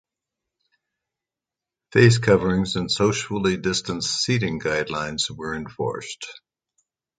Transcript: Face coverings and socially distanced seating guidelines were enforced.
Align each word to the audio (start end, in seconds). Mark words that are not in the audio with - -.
Face 1.91 2.17
coverings 2.17 2.75
and 2.75 2.89
socially 2.91 3.57
distanced 3.57 4.09
seating 4.23 4.59
guidelines 4.59 5.29
were 5.29 5.53
enforced. 5.53 6.25